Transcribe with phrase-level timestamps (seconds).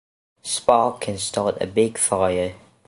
[0.41, 2.55] Spark can start a big fire.